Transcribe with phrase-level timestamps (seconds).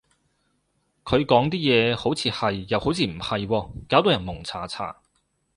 [1.03, 4.97] 佢講啲嘢，好似係，又好似唔係喎，搞到人矇查查